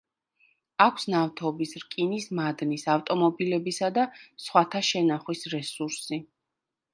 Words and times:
აქვს 0.85 1.03
ნავთობის, 1.13 1.73
რკინის 1.83 2.25
მადნის, 2.39 2.85
ავტომობილებისა 2.95 3.91
და 3.99 4.07
სხვათა 4.47 4.83
შენახვის 4.89 5.47
რესურსი. 5.55 6.21